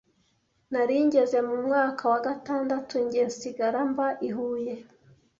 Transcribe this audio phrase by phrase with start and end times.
[0.71, 4.73] Nari ngeze mu mwaka wa gatandatu njye nsigara mba i Huye,